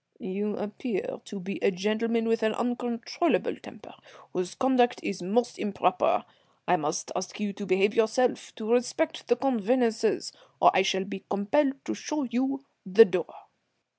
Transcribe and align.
"You 0.17 0.55
appear 0.57 1.19
to 1.25 1.39
be 1.39 1.59
a 1.61 1.69
gentleman 1.69 2.27
with 2.27 2.41
an 2.41 2.53
uncontrollable 2.55 3.55
temper, 3.57 3.93
whose 4.33 4.55
conduct 4.55 4.99
is 5.03 5.21
most 5.21 5.59
improper. 5.59 6.25
I 6.67 6.75
must 6.75 7.11
ask 7.15 7.39
you 7.39 7.53
to 7.53 7.67
behave 7.67 7.93
yourself, 7.93 8.51
to 8.55 8.71
respect 8.71 9.27
the 9.27 9.35
convenances, 9.35 10.31
or 10.59 10.71
I 10.73 10.81
shall 10.81 11.03
be 11.05 11.23
compelled 11.29 11.85
to 11.85 11.93
show 11.93 12.23
you 12.23 12.65
the 12.83 13.05
door." 13.05 13.31